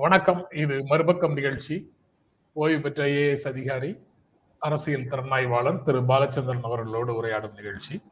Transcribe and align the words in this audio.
வணக்கம். 0.00 0.46
இது 0.50 0.84
மறுபக்கம் 0.84 1.32
நிகழ்ச்சி. 1.32 1.92
ஓய்வு 2.52 2.80
பெற்ற 2.80 3.04
ஐஏஎஸ் 3.04 3.48
அதிகாரி 3.48 3.98
அரசியல் 4.58 5.08
திறனாய்வாளர் 5.08 5.82
திரு 5.82 6.00
பாலச்சந்திரன் 6.00 6.60
அவர்களோடு 6.62 7.22
உரையாடும் 7.22 7.54
நிகழ்ச்சி. 7.54 8.02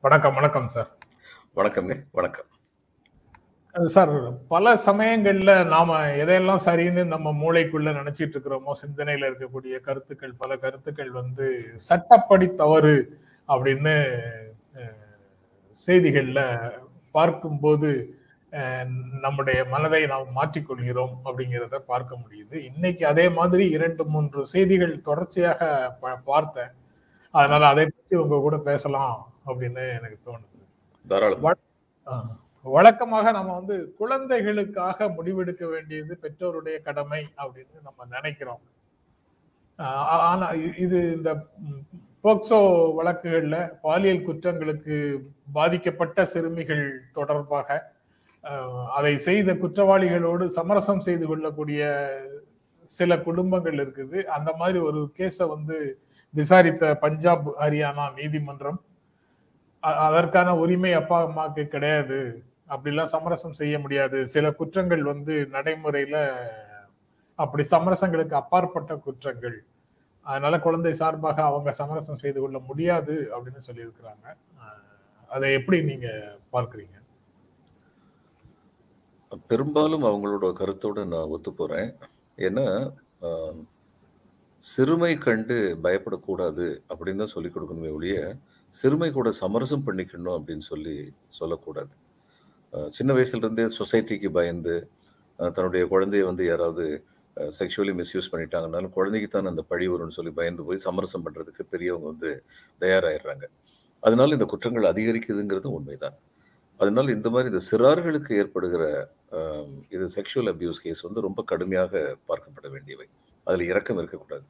வணக்கம் 0.00 0.34
வணக்கம் 0.34 0.68
சார். 0.68 0.88
வணக்கங்க 1.56 2.02
வணக்கம். 2.12 2.44
அஹ் 3.74 3.84
சார் 3.84 4.46
பல 4.46 4.74
சமயங்கள்ல 4.74 5.66
நாம 5.66 6.06
எதையெல்லாம் 6.06 6.58
சரின்னு 6.64 7.06
நம்ம 7.06 7.32
மூளைக்குள்ள 7.32 7.92
நினைச்சிட்டு 7.92 8.36
இருக்கிறோமோ 8.36 8.72
சிந்தனையில 8.82 9.30
இருக்கக்கூடிய 9.30 9.80
கருத்துக்கள் 9.80 10.34
பல 10.38 10.56
கருத்துக்கள் 10.56 11.10
வந்து 11.10 11.72
சட்டப்படி 11.76 12.54
தவறு 12.54 13.18
அப்படின்னு 13.48 14.18
செய்திகள்ல 15.86 16.70
பார்க்கும்போது 17.10 18.18
நம்முடைய 19.24 19.58
மனதை 19.72 20.00
நாம் 20.12 20.34
மாற்றிக்கொள்கிறோம் 20.38 21.14
அப்படிங்கிறத 21.26 21.78
பார்க்க 21.92 22.18
முடியுது. 22.22 22.56
இன்னைக்கு 22.70 23.04
அதே 23.10 23.26
மாதிரி 23.38 23.64
இரண்டு 23.76 24.02
மூன்று 24.12 24.40
செய்திகள் 24.54 24.94
தொடர்ச்சியாக 25.08 25.60
பார்த்தேன். 26.30 26.72
அதனால 27.34 27.62
அதை 27.72 27.84
பற்றி 27.86 28.16
உங்க 28.22 28.36
கூட 28.46 28.56
பேசலாம் 28.70 29.14
அப்படின்னு 29.48 29.84
எனக்கு 29.98 30.18
தோணுது. 30.28 30.50
வழக்கமாக 32.66 33.32
நம்ம 33.36 33.54
வந்து 33.60 33.76
குழந்தைகளுக்காக 34.00 35.08
முடிவெடுக்க 35.16 35.64
வேண்டியது 35.72 36.12
பெற்றோருடைய 36.22 36.76
கடமை 36.86 37.22
அப்படின்னு 37.42 37.76
நம்ம 37.88 38.06
நினைக்கிறோம். 38.14 38.62
ஆனா 40.28 40.46
இது 40.84 40.98
இந்த 41.16 41.30
போக்சோ 42.24 42.58
வழக்குகள்ல 42.98 43.56
பாலியல் 43.86 44.24
குற்றங்களுக்கு 44.28 44.96
பாதிக்கப்பட்ட 45.56 46.24
சிறுமிகள் 46.34 46.84
தொடர்பாக 47.18 47.68
அதை 48.98 49.12
செய்த 49.26 49.50
குற்றவாளிகளோடு 49.52 50.44
சமரசம் 50.56 51.04
செய்து 51.06 51.24
கொள்ளக்கூடிய 51.26 51.82
சில 52.96 53.10
குடும்பங்கள் 53.26 53.78
இருக்குது. 53.84 54.18
அந்த 54.36 54.50
மாதிரி 54.60 54.78
ஒரு 54.78 55.00
கேஸை 55.18 55.46
வந்து 55.48 55.76
விசாரித்த 56.34 56.84
பஞ்சாப் 57.04 57.46
ஹரியானா 57.62 58.04
நீதிமன்றம் 58.18 58.80
அதற்கான 60.06 60.50
உரிமை 60.62 60.92
அப்பா 61.00 61.18
அம்மாக்கு 61.26 61.64
கிடையாது. 61.74 62.18
அப்படிலாம் 62.72 63.12
சமரசம் 63.14 63.58
செய்ய 63.60 63.74
முடியாது. 63.78 64.18
சில 64.34 64.52
குற்றங்கள் 64.60 65.02
வந்து 65.12 65.34
நடைமுறையில 65.56 66.16
அப்படி 67.38 67.64
சமரசங்களுக்கு 67.70 68.36
அப்பாற்பட்ட 68.40 68.92
குற்றங்கள். 69.06 69.56
அதனால 70.26 70.58
குழந்தை 70.66 70.92
சார்பாக 70.92 71.42
அவங்க 71.50 71.70
சமரசம் 71.72 72.22
செய்து 72.22 72.38
கொள்ள 72.40 72.58
முடியாது 72.68 73.16
அப்படின்னு 73.34 73.62
சொல்லியிருக்கிறாங்க. 73.68 74.26
அதை 75.30 75.48
எப்படி 75.58 75.78
நீங்க 75.82 76.08
பார்க்குறீங்க? 76.52 76.93
பெரும்பாலும் 79.50 80.04
அவங்களோட 80.10 80.46
கருத்தோடு 80.52 81.02
நான் 81.12 81.32
ஒத்து 81.34 81.50
போகிறேன் 81.52 81.90
ஏன்னா 82.38 82.66
சிறுமை 84.62 85.12
கண்டு 85.16 85.56
பயப்படக்கூடாது 85.84 86.66
அப்படின்னு 86.90 87.22
தான் 87.22 87.34
சொல்லிக் 87.34 87.54
கொடுக்கணுமே 87.54 87.90
ஒழிய 87.96 88.18
சிறுமை 88.72 89.08
கூட 89.12 89.30
சமரசம் 89.40 89.86
பண்ணிக்கணும் 89.86 90.36
அப்படின்னு 90.38 90.64
சொல்லி 90.72 90.94
சொல்லக்கூடாது. 91.28 91.92
சின்ன 92.96 93.10
வயசுலேருந்தே 93.14 93.66
சொசைட்டிக்கு 93.80 94.30
பயந்து 94.38 94.76
தன்னுடைய 95.38 95.82
குழந்தைய 95.92 96.24
வந்து 96.24 96.44
யாராவது 96.46 96.84
செக்ஷுவலி 97.36 97.92
மிஸ்யூஸ் 98.00 98.30
பண்ணிட்டாங்கனாலும் 98.32 98.94
குழந்தைக்கு 98.96 99.28
தான் 99.28 99.52
அந்த 99.52 99.62
பழி 99.70 99.86
வரும்னு 99.92 100.16
சொல்லி 100.18 100.32
பயந்து 100.40 100.66
போய் 100.68 100.84
சமரசம் 100.86 101.24
பண்ணுறதுக்கு 101.26 101.62
பெரியவங்க 101.72 102.06
வந்து 102.06 102.30
தயாராகிடுறாங்க 102.80 103.46
அதனால 104.02 104.34
இந்த 104.34 104.44
குற்றங்கள் 104.44 104.90
அதிகரிக்குதுங்கிறது 104.92 105.68
உண்மைதான். 105.70 106.16
அதனால் 106.80 107.14
இந்த 107.16 107.28
மாதிரி 107.34 107.50
இந்த 107.52 107.62
சிறார்களுக்கு 107.70 108.32
ஏற்படுகிற 108.40 108.84
இது 109.94 110.04
செக்ஷுவல் 110.16 110.50
அபியூஸ் 110.52 110.82
கேஸ் 110.84 111.04
வந்து 111.06 111.24
ரொம்ப 111.26 111.40
கடுமையாக 111.50 112.02
பார்க்கப்பட 112.28 112.68
வேண்டியவை. 112.74 113.06
அதில் 113.46 113.64
இரக்கம் 113.70 114.00
இருக்கக்கூடாது. 114.02 114.46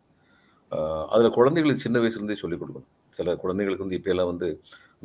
அதில் 1.14 1.36
குழந்தைகளுக்கு 1.38 1.84
சின்ன 1.86 1.98
வயசுலேருந்தே 2.02 2.38
சொல்லிக் 2.42 2.60
கொடுக்கணும். 2.62 2.90
சில 3.16 3.34
குழந்தைகளுக்கு 3.42 3.86
வந்து 3.86 3.98
இப்போலாம் 4.00 4.30
வந்து 4.32 4.48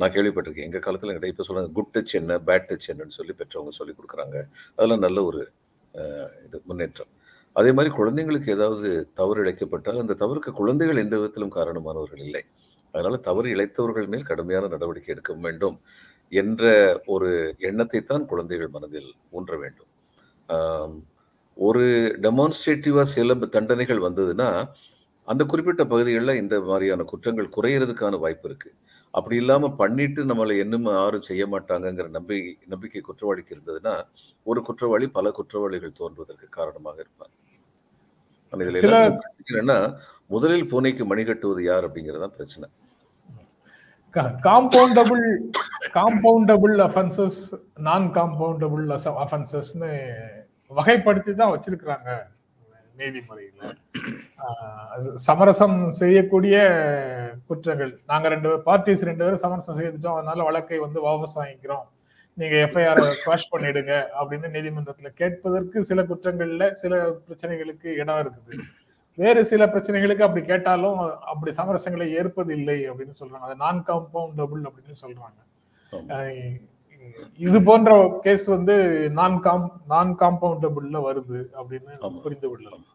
நான் 0.00 0.12
கேள்விப்பட்டிருக்கேன். 0.16 0.66
எங்கள் 0.68 0.84
காலத்தில் 0.86 1.10
எங்கிட்ட 1.12 1.32
இப்போ 1.32 1.44
சொல்கிறாங்க 1.48 1.70
குட் 1.78 1.92
டச் 1.94 2.12
என்ன 2.20 2.38
பேட் 2.48 2.66
டச் 2.70 2.88
என்னன்னு 2.92 3.16
சொல்லி 3.18 3.34
பெற்றவங்க 3.40 3.72
சொல்லிக் 3.78 3.98
கொடுக்குறாங்க. 3.98 4.36
அதெல்லாம் 4.76 5.04
நல்ல 5.06 5.18
ஒரு 5.30 5.40
இது 6.46 6.58
முன்னேற்றம். 6.70 7.10
அதே 7.56 7.70
மாதிரி 7.76 7.90
குழந்தைங்களுக்கு 7.98 8.50
ஏதாவது 8.56 8.88
தவறு 9.20 9.38
இழைக்கப்பட்டால் 9.44 10.00
அந்த 10.02 10.16
தவறுக்கு 10.22 10.50
குழந்தைகள் 10.60 11.02
எந்த 11.04 11.14
விதத்திலும் 11.20 11.54
காரணமானவர்கள் 11.58 12.22
இல்லை. 12.26 12.42
அதனால் 12.94 13.24
தவறு 13.28 13.48
இழைத்தவர்கள் 13.54 14.06
மேல் 14.12 14.28
கடுமையான 14.30 14.68
நடவடிக்கை 14.74 15.10
எடுக்க 15.14 15.32
வேண்டும். 15.46 15.76
என்ற 16.32 16.64
ஒரு 17.14 17.30
எண்ணத்தை 17.68 18.00
தான் 18.02 18.24
குழந்தைகள் 18.32 18.74
மனதில் 18.76 19.10
ஊன்ற 19.38 19.52
வேண்டும். 19.62 19.90
ஒரு 21.56 21.84
டெமான்ஸ்ட்ரேட்டிவா 22.26 23.02
சில 23.16 23.34
தண்டனைகள் 23.56 24.06
வந்ததுன்னா 24.06 24.50
அந்த 25.28 25.42
குறிப்பிட்ட 25.50 25.82
பகுதிகளில் 25.92 26.40
இந்த 26.42 26.54
மாதிரியான 26.68 27.04
குற்றங்கள் 27.10 27.54
குறையிறதுக்கான 27.56 28.18
வாய்ப்பு 28.22 28.46
இருக்கு. 28.50 28.70
அப்படி 29.14 29.36
இல்லாம 29.42 29.70
பண்ணிட்டு 29.80 30.20
நம்மளை 30.30 30.54
இன்னும் 30.64 30.86
யாரும் 30.96 31.26
செய்ய 31.28 31.44
மாட்டாங்கங்கிற 31.52 32.06
நம்பிக்கை 32.16 32.52
நம்பிக்கை 32.72 33.00
குற்றவாளிக்கு 33.08 33.54
இருந்ததுன்னா 33.56 33.94
ஒரு 34.46 34.60
குற்றவாளி 34.68 35.06
பல 35.16 35.30
குற்றவாளிகள் 35.38 35.98
தோன்றுவதற்கு 36.00 36.48
காரணமாக 36.58 36.98
இருப்பார். 37.04 37.32
ஆனா 38.52 38.62
இதுல 38.66 38.80
என்னன்னா 39.50 39.78
முதலில் 40.34 40.70
பூனைக்கு 40.72 41.04
மணி 41.12 41.24
கட்டுவது 41.30 41.62
யார் 41.70 41.86
அப்படிங்கிறது 41.88 42.22
தான் 42.24 42.36
பிரச்சனை. 42.38 42.68
காம்பவுண்டபிள் 44.16 45.24
காம்பவுண்டபுள் 45.96 46.76
அஃபென்சஸ் 46.88 47.38
நான் 47.88 48.06
காம்பவுண்டபுள் 48.16 48.86
அஃபென்சஸ்னு 49.24 49.90
வகைப்படுத்தி 50.78 51.32
தான் 51.34 51.52
வச்சிருக்கிறாங்க 51.54 52.10
நீதிமுறையில் 53.00 53.62
ஆஹ் 54.46 54.86
அது 54.94 55.08
சமரசம் 55.26 55.76
செய்யக்கூடிய 56.00 56.56
குற்றங்கள். 57.48 57.92
நாங்க 58.10 58.26
ரெண்டு 58.28 58.50
பார்ட்டிஸ் 58.66 59.06
ரெண்டு 59.08 59.24
பேரும் 59.24 59.42
சமரசம் 59.44 59.78
செய்துட்டோம். 59.78 60.18
அதனால 60.18 60.44
வழக்கை 60.48 60.78
வந்து 60.78 60.98
வாபஸ் 61.06 61.38
வாங்கிக்கிறோம். 61.40 61.86
நீங்க 62.38 62.56
எஃப்ஐஆர் 62.66 63.00
குவாஷ் 63.24 63.50
பண்ணிடுங்க 63.52 63.94
அப்படின்னு 64.18 64.48
நீதிமன்றத்துல 64.56 65.08
கேட்பதற்கு 65.20 65.84
சில 65.90 66.02
குற்றங்கள்ல 66.02 66.66
சில 66.82 66.94
பிரச்சனைகளுக்கு 67.26 67.88
இடம் 68.02 68.20
இருக்குது. 68.24 68.52
வேறு 69.22 69.40
சில 69.50 69.62
பிரச்சனைகளுக்கு 69.72 70.26
அப்படி 70.26 70.42
கேட்டாலும் 70.46 70.98
அப்படி 71.32 71.50
சமரசங்களை 71.56 72.06
ஏற்பது 72.20 72.50
இல்லை 72.58 72.78
அப்படின்னு 72.90 73.14
சொல்றாங்க. 73.20 73.46
அது 73.48 73.56
நான் 73.64 73.80
காம்பவுண்டபிள் 73.88 74.62
அப்படின்னு 74.68 74.96
சொல்றாங்க. 75.04 75.38
இது 77.46 77.58
போன்ற 77.68 77.90
கேஸ் 78.24 78.46
வந்து 78.54 78.76
நான் 79.18 79.36
காம் 79.46 79.66
நான் 79.92 80.10
காம்பவுண்டபிள்ல 80.22 80.98
வருது 81.08 81.40
அப்படின்னு. 81.60 81.92
புரிந்து 82.24 82.48
கொள்ளலாம். 82.48 82.86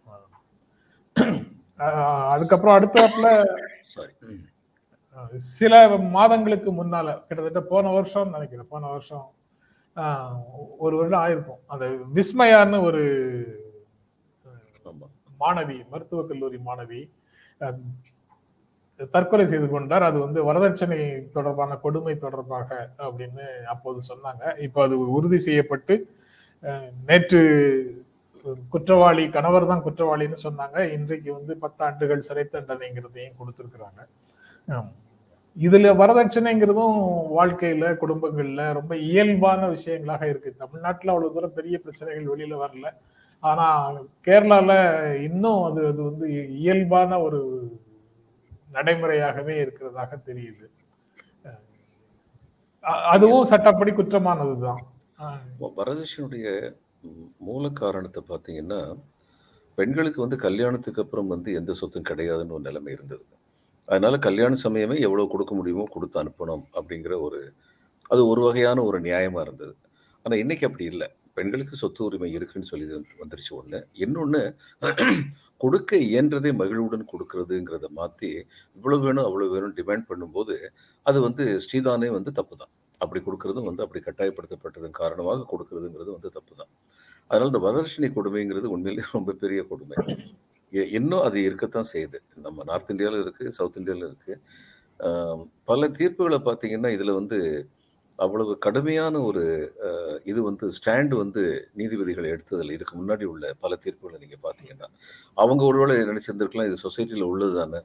அதுக்கப்புறம் 2.34 2.78
அடுத்தாப்புல 2.78 3.28
சில 5.58 5.74
மாதங்களுக்கு 6.16 6.70
முன்னால 6.80 7.08
கிட்டத்தட்ட 7.28 7.62
போன 7.74 7.92
வருஷம் 7.98 8.34
நினைக்கிறேன் 8.36 8.72
போன 8.74 8.88
வருஷம் 8.94 9.26
ஒரு 10.86 10.96
வருடம் 11.00 11.24
ஆயிருக்கும். 11.26 11.62
அந்த 11.74 11.86
விஸ்மயான்னு 12.18 12.80
ஒரு 12.90 13.04
மாணவி 15.44 15.78
மருத்துவக் 15.92 16.30
கல்லூரி 16.32 16.60
மாணவி 16.70 17.02
தற்கொலை 19.14 19.46
செய்து 19.52 19.68
கொண்டார். 19.72 20.04
அது 20.10 20.18
வந்து 20.26 20.40
வரதட்சணை 20.50 21.00
தொடர்பான 21.38 21.78
கொடுமை 21.86 22.14
தொடர்பாக 22.26 22.70
அப்படின்னு 23.06 23.46
அப்போது 23.74 24.00
சொன்னாங்க. 24.12 24.44
இப்போ 24.66 24.80
அது 24.88 24.98
உறுதி 25.18 25.40
செய்யப்பட்டு 25.48 25.96
நேற்று 27.08 27.42
குற்றவாளி 28.74 29.24
கணவர் 29.36 29.70
தான் 29.72 29.84
குற்றவாளின்னு 29.86 30.38
சொன்னாங்க. 30.46 30.78
இன்றைக்கு 30.98 31.30
வந்து 31.38 31.54
பத்தாண்டுகள் 31.66 32.28
சிறை 32.28 32.46
தண்டனைங்கிறதையும் 32.54 33.40
கொடுத்துருக்குறாங்க. 33.40 34.02
இதுல 35.58 35.92
வரதட்சணைங்கிறதும் 36.02 36.98
வாழ்க்கையில 37.38 37.92
குடும்பங்கள்ல 38.04 38.64
ரொம்ப 38.78 38.94
இயல்பான 39.10 39.68
விஷயங்களாக 39.76 40.24
இருக்கு. 40.32 40.50
தமிழ்நாட்டுல 40.64 41.14
அவ்வளவு 41.14 41.36
தூரம் 41.36 41.58
பெரிய 41.60 41.76
பிரச்சனைகள் 41.84 42.32
வெளியில 42.34 42.58
வரல. 42.64 42.88
ஆனா 43.50 43.68
கேரளால 44.26 44.72
இன்னும் 45.28 45.62
அது 45.68 45.82
அது 45.92 46.02
வந்து 46.10 46.26
இயல்பான 46.62 47.20
ஒரு 47.26 47.42
நடைமுறையாகவே 48.76 49.54
இருக்கிறதாக 49.64 50.12
தெரியுது. 50.30 50.66
அதுவும் 53.14 53.50
சட்டப்படி 53.52 53.92
குற்றமானதுதான். 53.92 54.82
வரதட்சணையுடைய 55.80 56.48
மூல 57.48 57.70
காரணத்தை 57.82 58.22
பார்த்தீங்கன்னா 58.30 58.80
பெண்களுக்கு 59.78 60.20
வந்து 60.24 60.38
கல்யாணத்துக்கு 60.46 61.04
அப்புறம் 61.04 61.32
வந்து 61.34 61.50
எந்த 61.60 61.72
சொத்தும் 61.80 62.10
கிடையாதுன்னு 62.10 62.56
ஒரு 62.58 62.64
நிலைமை 62.70 62.92
இருந்தது. 62.94 63.26
அதனால 63.88 64.18
கல்யாண 64.28 64.54
சமயமே 64.64 64.96
எவ்வளவு 65.08 65.32
கொடுக்க 65.34 65.54
முடியுமோ 65.56 65.86
கொடுத்து 65.96 66.18
அனுப்பணும் 66.24 66.64
அப்படிங்கிற 66.78 67.16
ஒரு 67.28 67.40
அது 68.12 68.22
ஒரு 68.32 68.42
வகையான 68.48 68.80
ஒரு 68.90 68.98
நியாயமா 69.08 69.42
இருந்தது. 69.48 69.74
ஆனா 70.26 70.36
இன்னைக்கு 70.44 70.68
அப்படி 70.70 70.86
இல்லை. 70.94 71.08
பெண்களுக்கு 71.38 71.76
சொத்து 71.76 72.02
உரிமை 72.06 72.30
இருக்குன்னு 72.38 72.70
சொல்லி 72.72 72.86
வந்துருச்சு 73.22 73.54
ஒன்று 73.58 73.80
இன்னொன்று 74.04 74.42
கொடுக்க 75.64 75.98
இயன்றதை 76.08 76.52
மகிழ்வுடன் 76.62 77.06
கொடுக்கறதுங்கிறத 77.14 77.90
மாற்றி 78.00 78.32
இவ்வளோ 78.78 79.00
வேணும் 79.06 79.26
அவ்வளோ 79.28 79.50
வேணும் 79.54 79.76
டிமாண்ட் 79.80 80.08
பண்ணும்போது 80.12 80.58
அது 81.06 81.20
வந்து 81.28 81.46
ஸ்ரீதானே 81.66 82.10
வந்து 82.18 82.34
தப்பு 82.40 82.58
தான் 82.62 82.74
அப்படி 83.02 83.20
கொடுக்கறதும் 83.22 83.68
வந்து 83.70 83.84
அப்படி 83.86 84.02
கட்டாயப்படுத்தப்பட்டதன் 84.04 85.00
காரணமாக 85.02 85.48
கொடுக்கறதுங்கிறது 85.52 86.12
வந்து 86.18 86.30
தப்பு 86.38 86.54
தான் 86.62 86.72
அதனால் 87.30 87.52
இந்த 87.52 87.62
வரதட்சணை 87.66 88.10
கொடுமைங்கிறது 88.18 88.68
உண்மையிலேயே 88.76 89.08
ரொம்ப 89.18 89.34
பெரிய 89.44 89.62
கொடுமை. 89.70 89.98
இன்னும் 90.94 91.24
அது 91.28 91.38
இருக்கத்தான் 91.48 91.90
செய்யுது. 91.94 92.18
நம்ம 92.46 92.64
நார்த் 92.70 92.92
இந்தியாவில் 92.94 93.24
இருக்குது 93.24 93.54
சவுத் 93.58 93.80
இந்தியாவில் 93.82 94.08
இருக்குது 94.10 94.42
பல 95.70 95.88
தீர்ப்புகளை 95.98 96.40
பார்த்தீங்கன்னா 96.48 96.90
இதில் 96.96 97.18
வந்து 97.20 97.38
அவ்வளவு 98.20 98.58
கடுமையான 98.58 99.22
ஒரு 99.22 99.72
இது 100.26 100.44
வந்து 100.44 100.72
ஸ்டாண்டு 100.72 101.16
வந்து 101.16 101.72
நீதிபதிகள் 101.76 102.26
எடுத்ததில் 102.26 102.72
இதுக்கு 102.72 102.96
முன்னாடி 102.98 103.24
உள்ள 103.24 103.54
பல 103.60 103.76
தீர்ப்புகளை 103.76 104.20
நீங்கள் 104.20 104.44
பார்த்தீங்கன்னா 104.44 104.88
அவங்க 105.38 105.64
ஒருவேளை 105.64 105.96
நினைச்சிருந்திருக்கலாம் 106.06 106.66
இது 106.66 106.78
சொசைட்டியில் 106.86 107.24
உள்ளது 107.24 107.56
தானே 107.60 107.82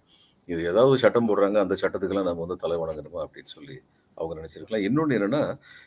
இது 0.48 0.60
ஏதாவது 0.68 0.98
சட்டம் 0.98 1.28
போடுறாங்க 1.28 1.58
அந்த 1.58 1.74
சட்டத்துக்கெல்லாம் 1.82 2.24
நம்ம 2.24 2.40
வந்து 2.40 2.56
தலை 2.56 2.76
வணங்கணுமா 2.76 3.20
அப்படின்னு 3.26 3.48
சொல்லி 3.48 3.82
அவங்க 4.16 4.40
நினைச்சிருக்கலாம். 4.40 4.82
இன்னொன்று 4.82 5.16
என்னென்னா 5.18 5.42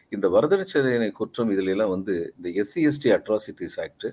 இந்த 0.09 0.27
வரதட்சணை 0.29 1.09
குற்றம் 1.11 1.51
இதுல 1.51 1.85
வந்து 1.87 2.33
இந்த 2.37 2.49
SC 2.61 2.81
ST 2.87 3.11
atrocities 3.11 3.79
act 3.79 4.07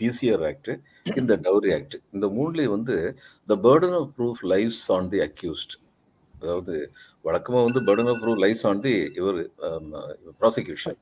PCR 0.00 0.44
act 0.44 0.70
இந்த 1.16 1.36
டவுரி 1.36 1.72
ஆக்ட் 1.72 1.96
இந்த 2.12 2.26
மூணுலேயும் 2.26 2.70
வந்து 2.70 3.16
the 3.48 3.56
burden 3.56 3.92
of 3.92 4.10
proof 4.18 4.42
lies 4.44 4.90
on 4.90 5.08
the 5.08 5.20
accused 5.20 5.74
அதாவது 6.42 6.74
வழக்கமாக 7.24 7.62
வந்து 7.66 7.80
of 8.12 8.20
proof 8.22 8.40
lies 8.44 8.64
on 8.70 8.82
the 8.86 8.92
இவர் 9.18 9.38
ப்ராசிக்யூஷன் 10.40 10.96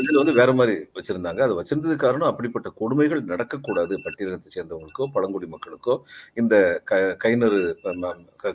இதுல 0.00 0.20
வந்து 0.22 0.34
வேற 0.40 0.50
மாதிரி 0.58 0.74
வச்சிருந்தாங்க. 0.98 1.40
அது 1.46 1.58
வச்சிருந்தது 1.60 1.96
காரணம் 2.04 2.30
அப்படிப்பட்ட 2.30 2.68
கொடுமைகள் 2.80 3.22
நடக்கக்கூடாது 3.32 3.96
பட்டியலத்தை 4.06 4.50
சேர்ந்தவங்களுக்கோ 4.56 5.08
பழங்குடி 5.16 5.48
மக்களுக்கோ 5.54 5.96
இந்த 6.42 6.54
க 6.90 7.00
கைநறு 7.24 7.60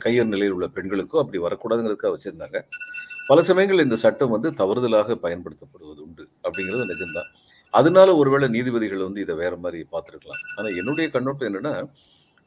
கையர் 0.06 0.32
நிலையில் 0.34 0.56
உள்ள 0.56 0.68
பெண்களுக்கோ 0.78 1.20
அப்படி 1.22 1.40
வரக்கூடாதுங்கிறதுக்காக 1.46 2.14
வச்சிருந்தாங்க. 2.16 2.60
பல 3.30 3.42
சமயங்கள் 3.50 3.86
இந்த 3.86 3.96
சட்டம் 4.04 4.34
வந்து 4.36 4.48
தவறுதலாக 4.62 5.14
பயன்படுத்தப்படுவது 5.26 6.00
உண்டு 6.06 6.24
அப்படிங்கிறது 6.46 6.90
நிஜம்தான். 6.92 7.30
அதனால 7.74 8.08
ஒருவேளை 8.20 8.46
நீதிபதிகள் 8.56 9.06
வந்து 9.06 9.22
இதை 9.22 9.34
வேற 9.44 9.54
மாதிரி 9.62 9.78
பார்த்துருக்கலாம். 9.94 10.42
ஆனா 10.56 10.68
என்னுடைய 10.80 11.06
கண்ணோட்டம் 11.14 11.48
என்னன்னா 11.50 11.72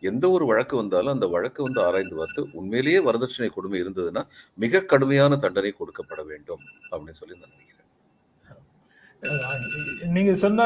எந்த 0.09 0.25
ஒரு 0.35 0.45
வழக்கு 0.49 0.75
வந்தாலும் 0.81 1.15
அந்த 1.15 1.27
வழக்கு 1.35 1.61
வந்து 1.67 1.79
ஆராய்ந்து 1.85 2.19
பார்த்து 2.19 2.41
உண்மையிலேயே 2.59 2.99
வரதட்சணை 3.07 3.49
கொடுமை 3.53 3.79
இருந்ததுன்னா 3.83 4.23
மிக 4.63 4.83
கடுமையான 4.91 5.37
தண்டனை 5.45 5.71
கொடுக்கப்பட 5.79 6.23
வேண்டும் 6.31 6.63
அப்படின்னு 6.91 7.19
சொல்லி 7.21 7.39
நான் 7.39 7.55
நினைக்கிறேன். 7.55 7.85
நீங்க 10.15 10.33
சொன்ன 10.45 10.61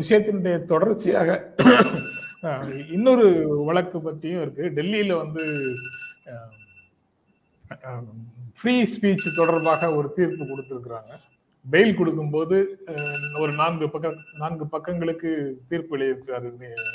விஷயத்தினுடைய 0.00 0.56
தொடர்ச்சியாக 0.72 1.30
இன்னொரு 2.96 3.26
வழக்கு 3.68 3.98
பற்றியும் 4.06 4.42
இருக்கு. 4.42 4.64
டெல்லியில 4.78 5.16
வந்து 5.24 5.44
ஃப்ரீ 8.58 8.74
ஸ்பீச் 8.92 9.26
தொடர்பாக 9.40 9.90
ஒரு 9.98 10.08
தீர்ப்பு 10.16 10.44
கொடுத்துருக்குறாங்க. 10.44 11.12
பெயில் 11.64 11.98
கொடுக்கும்போது 11.98 12.56
ஒரு 13.42 13.52
நான்கு 13.60 13.86
பக்க 13.90 14.14
நான்கு 14.42 14.64
பக்கங்களுக்கு 14.74 15.30
தீர்ப்பு 15.70 15.96
எழுதியிருக்கிறார் 15.96 16.46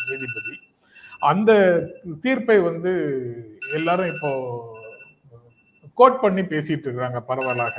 நீதிபதி. 0.07 0.53
அந்த 1.21 1.51
தீர்ப்பை 2.21 2.57
வந்து 2.61 2.91
எல்லாரும் 3.73 4.11
இப்போ 4.13 4.31
கோட் 5.97 6.19
பண்ணி 6.19 6.41
பேசிட்டு 6.45 6.85
இருக்கிறாங்க 6.85 7.19
பரவலாக. 7.23 7.75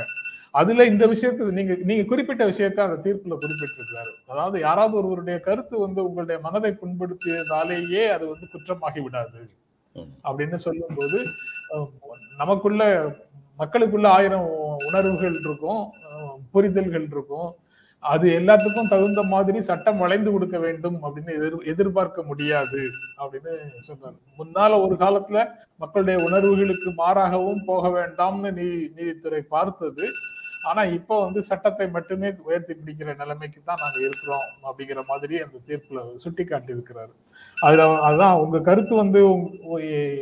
அதுல 0.55 0.85
இந்த 0.85 1.07
விஷயத்தை 1.07 1.47
நீங்க 1.51 1.75
நீங்க 1.85 2.05
குறிப்பிட்ட 2.05 2.45
விஷயத்தை 2.47 2.81
அந்த 2.85 2.99
தீர்ப்புல 3.05 3.35
குறிப்பிட்டிருக்கிறாரு. 3.37 4.13
அதாவது 4.27 4.57
யாராவது 4.61 4.97
ஒருவருடைய 4.97 5.39
கருத்து 5.41 5.79
வந்து 5.79 6.01
உங்களுடைய 6.05 6.39
மனதை 6.43 6.71
புண்படுத்தியதாலேயே 6.81 8.05
அது 8.09 8.25
வந்து 8.29 8.47
குற்றமாகி 8.47 9.01
விடாது. 9.01 9.41
அப்படின்னு 10.25 10.59
சொல்லும்போது 10.59 11.19
அஹ், 11.73 11.89
நமக்குள்ள 12.37 12.83
மக்களுக்குள்ள 13.59 14.07
ஆயிரம் 14.09 14.49
உணர்வுகள் 14.87 15.37
இருக்கும் 15.41 15.81
புரிதல்கள் 16.53 17.09
இருக்கும். 17.11 17.49
அது 18.05 18.27
எல்லாத்துக்கும் 18.39 18.91
தகுந்த 18.91 19.23
மாதிரி 19.31 19.59
சட்டம் 19.67 19.99
வளைந்து 19.99 20.31
கொடுக்க 20.31 20.57
வேண்டும் 20.59 20.99
அப்படின்னு 21.05 21.33
எதிர் 21.39 21.57
எதிர்பார்க்க 21.73 22.23
முடியாது 22.23 22.81
அப்படின்னு 23.19 23.53
சொன்னார். 23.89 24.17
முன்னால 24.39 24.81
ஒரு 24.85 24.95
காலத்துல 24.97 25.39
மக்களுடைய 25.81 26.19
உணர்வுகளுக்கு 26.27 26.91
மாறாகவும் 26.99 27.63
போக 27.67 27.89
வேண்டாம்னு 27.97 28.51
நீ 28.55 28.67
நீதித்துறை 28.97 29.43
பார்த்தது. 29.51 30.07
ஆனா 30.65 30.83
இப்போ 30.95 31.15
வந்து 31.25 31.41
சட்டத்தை 31.49 31.87
மட்டுமே 31.89 32.29
உயர்த்தி 32.47 32.75
பிடிக்கிற 32.77 33.11
நிலைமைக்கு 33.19 33.61
தான் 33.63 33.83
நாங்க 33.83 33.99
இருக்கிறோம் 34.01 34.47
அப்படிங்கிற 34.65 35.03
மாதிரி 35.07 35.35
அந்த 35.43 35.59
தீர்ப்புல 35.69 36.01
சுட்டி 36.17 36.45
காட்டியிருக்கிறாரு 36.45 37.13
அதுல 37.59 37.85
அதான் 38.09 38.41
உங்க 38.41 38.59
கருத்து 38.61 38.95
வந்து 38.95 39.21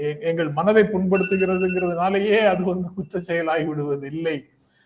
எ- 0.02 0.20
எங்கள் 0.22 0.50
மனதை 0.52 0.84
புண்படுத்துகிறதுங்கிறதுனாலயே 0.86 2.38
அது 2.46 2.62
வந்து 2.64 2.88
குற்ற 2.94 3.20
செயலாகி 3.20 3.66
விடுவது 3.66 4.06
இல்லை 4.12 4.36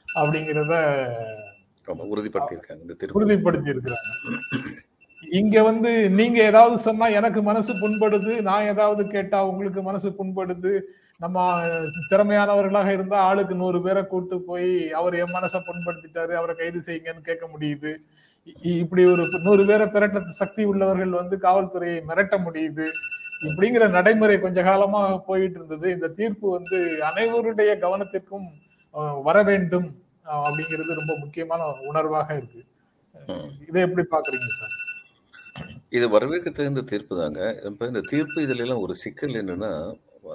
அப்படிங்கிறத 0.08 0.74
உறுதிப்படுத்தியிருக்காங்க 1.98 3.08
உறுதிப்படுத்தியிருக்கிறாங்க. 3.14 4.32
இங்க 5.30 5.62
வந்து 5.62 6.10
நீங்க 6.10 6.42
ஏதாவது 6.42 6.78
சொன்னா 6.78 7.06
எனக்கு 7.06 7.42
மனசு 7.42 7.72
புண்படுது 7.72 8.40
நான் 8.40 8.64
ஏதாவது 8.64 9.06
கேட்டா 9.06 9.46
உங்களுக்கு 9.46 9.82
மனசு 9.82 10.10
புண்படுது. 10.10 10.80
நம்ம 11.18 11.62
திறமையானவர்களாக 12.10 12.86
இருந்தா 12.86 13.20
ஆளுக்கு 13.20 13.54
நூறு 13.54 13.82
பேரை 13.82 14.06
கூட்டு 14.06 14.40
போய் 14.40 14.92
அவர் 14.92 15.14
என் 15.14 15.32
மனசை 15.32 15.60
புண்படுத்திட்டாரு 15.60 16.26
அவரை 16.26 16.56
கைது 16.56 16.78
செய்யுங்கன்னு 16.86 17.20
கேட்க 17.20 17.48
முடியுது. 17.58 17.96
இ- 18.46 18.76
இப்படி 18.76 19.04
ஒரு 19.04 19.28
நூறு 19.42 19.66
பேரை 19.66 19.90
திரட்ட 19.90 20.22
சக்தி 20.28 20.64
உள்ளவர்கள் 20.64 21.08
வந்து 21.08 21.36
காவல்துறையை 21.36 22.02
மிரட்ட 22.08 22.38
முடியுது. 22.38 22.86
இப்படிங்கிற 23.40 23.88
நடைமுறை 23.88 24.40
கொஞ்ச 24.40 24.62
காலமா 24.62 25.16
போயிட்டு 25.16 25.64
இருந்தது. 25.64 25.92
இந்த 25.92 26.08
தீர்ப்பு 26.08 26.50
வந்து 26.50 27.02
அனைவருடைய 27.14 27.78
கவனத்திற்கும் 27.78 29.22
வர 29.22 29.42
வேண்டும். 29.42 29.99
அப்படிங்கிறது 30.26 30.98
ரொம்ப 31.00 31.12
முக்கியமான 31.22 31.62
உணர்வாக 31.90 32.36
இருக்கு. 32.40 32.62
இதை 33.68 33.80
எப்படி 33.86 34.04
பாக்குறீங்க 34.14 34.48
சார்? 34.60 34.76
இது 35.96 36.06
வரவேற்க 36.14 36.48
தகுந்த 36.58 36.82
தீர்ப்பு 36.92 37.14
தாங்க. 37.22 37.40
இப்போ 37.68 37.84
இந்த 37.92 38.02
தீர்ப்பு 38.12 38.38
இதுல 38.46 38.64
எல்லாம் 38.66 38.84
ஒரு 38.86 38.94
சிக்கல் 39.02 39.40
என்னன்னா 39.42 39.72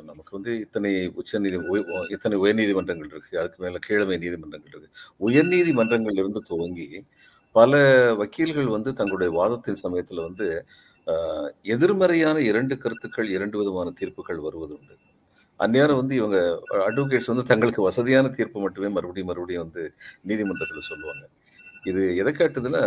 நமக்கு 0.10 0.32
வந்து 0.38 0.52
இத்தனை 0.64 0.92
உச்ச 1.20 1.40
நீதி 1.44 1.58
இத்தனை 2.16 2.36
உயர்நீதிமன்றங்கள் 2.44 3.12
இருக்கு. 3.14 3.34
அதுக்கு 3.42 3.60
மேல 3.66 3.80
கீழமை 3.88 4.18
நீதிமன்றங்கள் 4.24 4.74
இருக்கு. 4.74 4.90
உயர்நீதிமன்றங்கள்ல 5.28 6.24
இருந்து 6.24 6.42
துவங்கி 6.50 6.88
பல 7.56 7.74
வக்கீல்கள் 8.22 8.70
வந்து 8.76 8.92
தங்களுடைய 9.00 9.32
வாதத்தின் 9.40 9.84
சமயத்துல 9.86 10.26
வந்து 10.28 10.48
எதிர்மறையான 11.74 12.38
இரண்டு 12.50 12.76
கருத்துக்கள் 12.84 13.30
இரண்டு 13.36 13.58
விதமான 13.62 13.88
தீர்ப்புகள் 14.00 14.40
வருவது 14.48 14.74
உண்டு 14.80 14.96
அந்நேரம் 15.64 16.00
வந்து 16.02 16.14
இவங்க 16.20 16.38
அட்வொகேட்ஸ் 16.88 17.32
வந்து 17.32 17.46
தங்களுக்கு 17.52 17.82
வசதியான 17.88 18.32
தீர்ப்பு 18.38 18.60
மட்டுமே 18.66 18.90
மறுபடியும் 18.96 19.30
மறுபடியும் 19.32 19.64
வந்து 19.66 19.84
நீதிமன்றத்தில் 20.30 20.88
சொல்லுவாங்க. 20.90 21.24
இது 21.90 22.04
எதை 22.22 22.34
காட்டுதுன்னா 22.40 22.84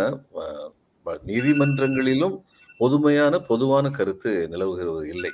நீதிமன்றங்களிலும் 1.29 2.35
பொதுமையான 2.79 3.35
பொதுவான 3.51 3.85
கருத்து 3.97 4.31
நிலவுகிறது 4.53 5.03
இல்லை. 5.13 5.31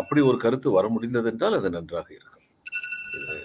அப்படி 0.00 0.20
ஒரு 0.30 0.38
கருத்து 0.44 0.68
வர 0.76 0.86
முடிந்தது 0.94 1.28
என்றால் 1.32 1.56
அது 1.58 1.70
நன்றாக 1.76 2.08
இருக்கும். 2.18 2.46
இது 3.18 3.36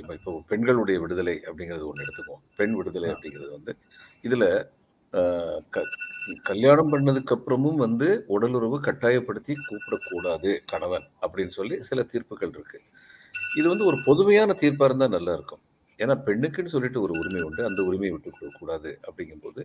இப்போ 0.00 0.12
இப்போ 0.18 0.32
பெண்களுடைய 0.50 0.96
விடுதலை 1.04 1.36
அப்படிங்கிறது 1.48 1.86
ஒன்று 1.90 2.04
எடுத்துக்குவோம். 2.04 2.42
பெண் 2.58 2.74
விடுதலை 2.78 3.08
அப்படிங்கிறது 3.14 3.50
வந்து 3.56 3.72
இதுல 4.26 4.44
கல்யாணம் 6.48 6.90
பண்ணதுக்கு 6.92 7.34
அப்புறமும் 7.36 7.78
வந்து 7.84 8.08
உடலுறவு 8.34 8.76
கட்டாயப்படுத்தி 8.86 9.52
கூப்பிடக்கூடாது 9.68 10.50
கணவன் 10.72 11.06
அப்படின்னு 11.24 11.54
சொல்லி 11.58 11.76
சில 11.88 12.02
தீர்ப்புகள் 12.12 12.52
இருக்கு. 12.56 12.78
இது 13.58 13.66
வந்து 13.72 13.86
ஒரு 13.90 13.98
பொதுமையான 14.08 14.56
தீர்ப்பாக 14.62 14.88
இருந்தால் 14.90 15.14
நல்லா 15.16 15.32
இருக்கும். 15.38 15.62
ஏன்னா 15.98 16.14
பெண்ணுக்குன்னு 16.26 16.72
சொல்லிட்டு 16.74 17.00
ஒரு 17.04 17.12
உரிமை 17.20 17.40
உண்டு. 17.46 17.62
அந்த 17.68 17.80
உரிமையை 17.88 18.12
விட்டு 18.14 18.30
கொடுக்கக்கூடாது 18.34 18.90
அப்படிங்கும்போது 19.08 19.60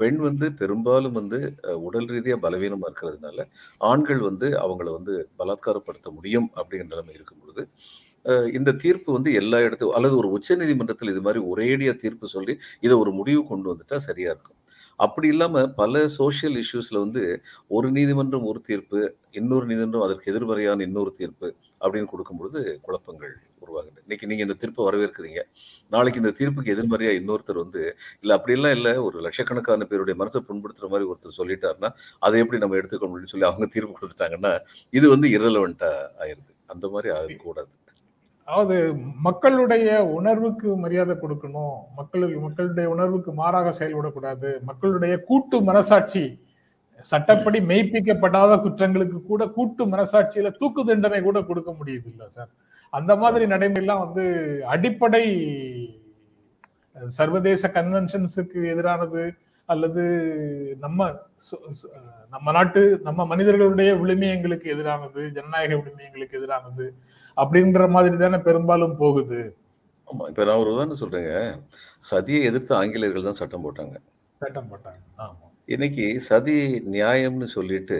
பெண் 0.00 0.20
வந்து 0.26 0.46
பெரும்பாலும் 0.60 1.16
வந்து 1.20 1.38
உடல் 1.86 2.08
ரீதியாக 2.14 2.42
பலவீனமாக 2.44 2.90
இருக்கிறதுனால 2.90 3.46
ஆண்கள் 3.90 4.22
வந்து 4.28 4.48
அவங்கள 4.64 4.88
வந்து 4.98 5.14
பலாத்காரப்படுத்த 5.40 6.10
முடியும் 6.18 6.48
அப்படிங்கிற 6.60 6.88
நிலைமை 6.94 7.14
இருக்கும் 7.18 7.42
பொழுது 7.42 7.64
இந்த 8.58 8.70
தீர்ப்பு 8.82 9.10
வந்து 9.16 9.30
எல்லா 9.40 9.58
இடத்துக்கும் 9.66 9.96
அல்லது 9.98 10.14
ஒரு 10.22 10.28
உச்ச 10.36 10.56
நீதிமன்றத்தில் 10.62 11.12
இது 11.14 11.22
மாதிரி 11.26 11.40
ஒரேடியாக 11.52 11.96
தீர்ப்பு 12.04 12.26
சொல்லி 12.36 12.54
இதை 12.86 12.96
ஒரு 13.04 13.12
முடிவு 13.20 13.40
கொண்டு 13.52 13.66
வந்துட்டா 13.72 13.98
சரியா 14.08 14.30
இருக்கும். 14.34 14.58
அப்படி 15.06 15.28
இல்லாமல் 15.34 15.70
பல 15.80 16.02
சோஷியல் 16.18 16.56
இஷ்யூஸில் 16.62 17.02
வந்து 17.04 17.22
ஒரு 17.76 17.88
நீதிமன்றம் 17.96 18.46
ஒரு 18.50 18.60
தீர்ப்பு 18.68 19.00
இன்னொரு 19.40 19.66
நீதிமன்றம் 19.70 20.04
அதற்கு 20.06 20.30
எதிர்மறையான 20.32 20.84
இன்னொரு 20.88 21.12
தீர்ப்பு 21.20 21.48
அப்படின்னு 21.82 22.10
கொடுக்கும்பொழுது 22.12 22.60
குழப்பங்கள் 22.86 23.34
உருவாகுது. 23.64 23.98
இன்னைக்கு 24.04 24.28
நீங்கள் 24.30 24.46
இந்த 24.46 24.56
தீர்ப்பை 24.62 24.82
வரவேற்கிறீங்க. 24.88 25.40
நாளைக்கு 25.94 26.20
இந்த 26.22 26.32
தீர்ப்புக்கு 26.38 26.74
எதிர்மறையாக 26.74 27.18
இன்னொருத்தர் 27.20 27.62
வந்து 27.64 27.82
இல்லை 28.22 28.34
அப்படிலாம் 28.38 28.76
இல்லை. 28.78 28.92
ஒரு 29.06 29.18
லட்சக்கணக்கான 29.26 29.86
பேருடைய 29.92 30.16
மனசை 30.22 30.42
புண்படுத்துகிற 30.48 30.90
மாதிரி 30.94 31.08
ஒருத்தர் 31.10 31.38
சொல்லிட்டாருன்னா 31.40 31.90
அதை 32.26 32.40
எப்படி 32.44 32.60
நம்ம 32.64 32.78
எடுத்துக்கணும் 32.80 33.10
அப்படின்னு 33.10 33.34
சொல்லி 33.34 33.48
அவங்க 33.50 33.68
தீர்ப்பு 33.76 33.94
கொடுத்துட்டாங்கன்னா 33.98 34.52
இது 34.98 35.08
வந்து 35.14 35.28
இரலவெண்ட்டாக 35.36 36.10
ஆயிருது. 36.24 36.52
அந்த 36.74 36.86
மாதிரி 36.94 37.10
ஆகக்கூடாது. 37.18 37.72
அதாவது 38.48 38.76
மக்களுடைய 39.26 39.88
உணர்வுக்கு 40.18 40.68
மரியாதை 40.76 41.14
கொடுக்கணும். 41.16 41.76
மக்களுக்கு 41.98 42.38
மக்களுடைய 42.40 42.86
உணர்வுக்கு 42.94 43.32
மாறாக 43.32 43.68
செயல்படக்கூடாது. 43.80 44.50
மக்களுடைய 44.62 45.14
கூட்டு 45.28 45.58
மனசாட்சி 45.62 46.24
சட்டப்படி 47.10 47.58
மெய்ப்பிக்கப்படாத 47.70 48.52
குற்றங்களுக்கு 48.64 49.18
கூட 49.22 49.42
கூட்டு 49.56 49.82
மனசாட்சியில 49.86 50.50
தூக்கு 50.58 50.82
தண்டனை 50.84 51.20
கூட 51.22 51.38
கொடுக்க 51.42 51.70
முடியுது 51.78 52.08
இல்ல 52.12 52.24
சார். 52.28 52.50
அந்த 52.92 53.12
மாதிரி 53.16 53.44
நடைமுறைலாம் 53.52 54.04
வந்து 54.06 54.24
அடிப்படை 54.74 55.24
சர்வதேச 57.18 57.68
கன்வென்ஷன்ஸுக்கு 57.78 58.60
எதிரானது. 58.72 59.22
அல்லது 59.72 60.02
நம்ம 60.80 61.00
நம்ம 62.30 62.52
நாட்டு 62.52 62.82
நம்ம 63.02 63.26
மனிதர்களுடைய 63.26 63.90
விழுமியங்களுக்கு 63.94 64.66
எதிரானது 64.74 65.22
ஜனநாயக 65.30 65.74
விழுமியங்களுக்கு 65.74 66.38
எதிரானது 66.40 66.86
அப்படின்ற 67.36 67.88
மாதிரி 67.88 68.16
தானே 68.16 68.38
பெரும்பாலும் 68.38 68.96
போகுது. 68.96 69.40
ஆமா 70.08 70.24
இப்ப 70.28 70.44
நான் 70.44 70.56
ஒரு 70.56 70.72
உதாரணம் 70.72 71.00
சொல்றேங்க. 71.00 71.34
சதியை 72.10 72.40
எதிர்த்து 72.42 72.72
ஆங்கிலேயர்கள் 72.74 73.22
தான் 73.22 73.40
சட்டம் 73.40 73.64
போட்டாங்க. 73.64 73.96
சட்டம் 74.40 74.68
போட்டாங்க. 74.72 75.00
ஆமா. 75.18 75.46
இன்னைக்கு 75.68 76.06
சதி 76.20 76.56
நியாயம்னு 76.92 77.48
சொல்லிட்டு 77.56 77.98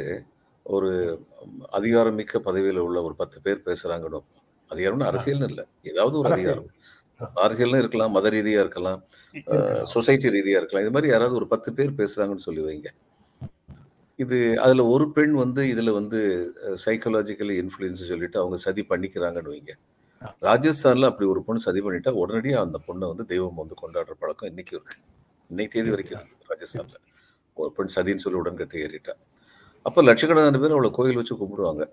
ஒரு 0.67 0.91
அதிகாரமிக்க 1.73 2.39
பதவியில் 2.39 2.79
உள்ள 2.79 2.99
ஒரு 3.03 3.15
பத்து 3.15 3.39
பேர் 3.41 3.67
பேசுறாங்கன்னு. 3.67 4.21
அதிகாரம்னு 4.71 5.09
அரசியல்னு 5.11 5.49
இல்லை. 5.49 5.65
ஏதாவது 5.83 6.19
ஒரு. 6.19 6.31
அதிகாரம். 6.33 6.69
அரசியல்னு 7.45 7.79
இருக்கலாம் 7.79 8.11
மத 8.11 8.31
ரீதியா 8.31 8.61
இருக்கலாம். 8.65 9.01
சொசைட்டி 9.93 10.29
ரீதியா 10.29 10.59
இருக்கலாம். 10.61 10.85
இது 10.85 10.95
மாதிரி 10.95 11.11
யாராவது 11.13 11.35
ஒரு 11.35 11.47
பத்து 11.53 11.73
பேர் 11.73 11.99
பேசுறாங்கன்னு 12.01 12.47
சொல்லி 12.49 12.63
வைங்க. 12.69 12.91
இது 14.19 14.39
அதுல 14.61 14.85
ஒரு 14.87 15.07
பெண் 15.13 15.35
வந்து 15.43 15.63
இதுல 15.73 15.93
வந்து 15.93 16.19
சைக்கலாஜிக்கலி 16.85 17.55
இன்ஃப்ளூயன்ஸ் 17.63 18.03
சொல்லிட்டு 18.11 18.39
அவங்க 18.41 18.57
சதி 18.57 18.83
பண்ணிக்கிறாங்கன்னு 18.91 19.53
வைங்க. 19.55 19.75
ராஜஸ்தான்ல 20.49 21.09
அப்படி 21.11 21.29
ஒரு 21.31 21.41
பொண்ணு 21.43 21.67
சதி 21.67 21.81
பண்ணிட்டா 21.81 22.13
உடனடியா 22.23 22.59
அந்த 22.67 22.79
பொண்ணை 22.89 23.07
வந்து 23.13 23.25
தெய்வம் 23.27 23.61
வந்து 23.63 23.77
கொண்டாடுற 23.83 24.15
பழக்கம் 24.19 24.49
இன்னைக்கு 24.49 24.75
இருக்கு. 24.77 24.97
இன்னைக்கு 25.51 25.75
தேதி 25.77 25.91
வரைக்கும் 25.95 26.29
ராஜஸ்தான்ல. 26.51 26.97
ஒரு 27.57 27.73
பெண் 27.77 27.95
சதின்னு 27.97 28.25
சொல்லி 28.25 28.41
உடன்கட்டு 28.41 28.83
ஏறிட்டா. 28.85 29.15
அப்ப 29.87 30.03
லட்சக்கணக்கான 30.03 30.61
பேர் 30.63 30.75
அவளை 30.77 30.91
கோயில் 30.99 31.19
வச்சு 31.21 31.35
கும்பிடுவாங்க. 31.35 31.85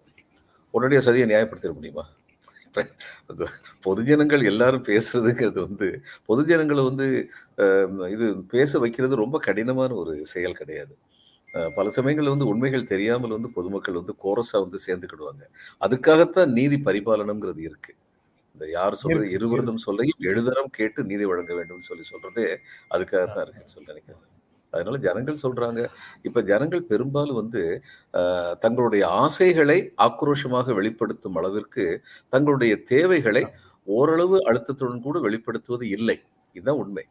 உடனடியாக 0.74 1.06
சதியை 1.08 1.28
நியாயப்படுத்திட 1.32 1.74
முடியுமா? 1.74 2.06
பொதுஜனங்கள் 3.86 4.44
எல்லாரும் 4.52 4.86
பேசுறதுங்கிறது 4.90 5.60
வந்து 5.68 5.88
பொதுஜனங்களை 6.30 6.84
வந்து 6.90 7.08
இது 8.16 8.28
பேச 8.56 8.80
வைக்கிறது 8.84 9.24
ரொம்ப 9.24 9.40
கடினமான 9.48 9.92
ஒரு 10.02 10.14
செயல் 10.34 10.60
கிடையாது. 10.62 10.94
பல 11.78 11.86
சமயங்கள்ல 11.98 12.34
வந்து 12.34 12.50
உண்மைகள் 12.52 12.92
தெரியாமல் 12.94 13.36
வந்து 13.38 13.50
பொதுமக்கள் 13.58 14.00
வந்து 14.02 14.14
கோரஸா 14.26 14.58
வந்து 14.66 14.80
சேர்ந்துக்கிடுவாங்க. 14.88 15.44
அதுக்காகத்தான் 15.86 16.54
நீதி 16.60 16.78
பரிபாலனம்ங்கிறது 16.90 17.64
இருக்கு. 17.70 17.94
இந்த 18.56 18.66
யார் 18.78 19.00
சொல்றது 19.02 19.28
இருவரதும் 19.38 19.84
சொல்லையும் 19.88 20.22
எழுதரம் 20.32 20.72
கேட்டு 20.80 21.10
நீதி 21.12 21.26
வழங்க 21.32 21.52
வேண்டும்னு 21.60 21.90
சொல்லி 21.90 22.06
சொல்றதே 22.14 22.48
அதுக்காகத்தான் 22.96 23.44
இருக்குன்னு 23.46 23.76
சொல்லி 23.76 23.92
நினைக்கிறேன். 23.94 24.26
அதனால 24.74 24.98
ஜனங்கள் 25.08 25.42
சொல்றாங்க. 25.44 25.82
இப்ப 26.28 26.42
ஜனங்கள் 26.52 26.84
பெரும்பாலும் 26.92 27.40
வந்து 27.42 27.62
தங்களுடைய 28.66 29.04
ஆசைகளை 29.24 29.80
ஆக்ரோஷமாக 30.08 30.74
வெளிப்படுத்தும் 30.80 31.40
அளவிற்கு 31.42 31.86
தங்களுடைய 32.36 32.76
தேவைகளை 32.94 33.44
ஓரளவு 33.88 34.38
அழுத்தத்துடன் 34.50 35.06
கூட 35.08 35.18
வெளிப்படுத்துவது 35.28 35.86
இல்லை. 35.98 36.18
இதுதான் 36.56 36.82
உண்மை. 36.84 37.06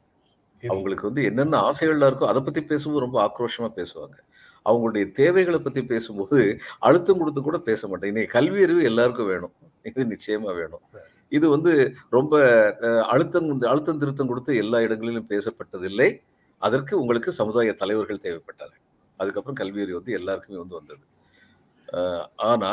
அவங்களுக்கு 0.63 1.09
வந்து 1.09 1.23
என்னென்ன 1.29 1.59
ஆசைகள்லாம் 1.71 2.11
இருக்கோ 2.11 2.29
அதை 2.31 2.41
பத்தி 2.47 2.63
பேசும்போது 2.71 3.05
ரொம்ப 3.05 3.19
ஆக்ரோஷமா 3.27 3.69
பேசுவாங்க. 3.81 4.17
அவங்களுடைய 4.67 5.05
தேவைகளை 5.19 5.59
பத்தி 5.67 5.83
பேசும்போது 5.93 6.39
அழுத்தம் 6.87 7.21
கொடுத்து 7.21 7.41
கூட 7.43 7.59
பேச 7.69 7.89
மாட்டேன். 7.91 8.11
இன்னைக்கு 8.13 8.35
கல்வி 8.39 8.61
அறிவு 8.67 8.83
எல்லாருக்கும் 8.91 9.31
வேணும். 9.33 9.55
இது 9.89 10.05
நிச்சயமா 10.15 10.51
வேணும். 10.61 10.83
இது 11.37 11.47
வந்து 11.55 11.73
ரொம்ப 12.17 12.35
அழுத்தம் 13.13 13.49
அழுத்தம் 13.73 14.01
திருத்தம் 14.03 14.31
கொடுத்து 14.31 14.53
எல்லா 14.63 14.79
இடங்களிலும் 14.87 15.31
பேசப்பட்டதில்லை. 15.33 16.11
அதற்கு 16.63 17.01
உங்களுக்கு 17.01 17.33
சமுதாய 17.33 17.73
தலைவர்கள் 17.73 18.23
தேவைப்பட்டார்கள். 18.23 18.83
அதுக்கப்புறம் 19.21 19.55
கல்வி 19.55 19.83
அறிவு 19.83 19.97
வந்து 19.97 20.13
எல்லாருக்குமே 20.13 20.59
வந்து 20.59 20.75
வந்தது. 20.75 21.03
அஹ், 21.89 22.27
ஆனா 22.47 22.71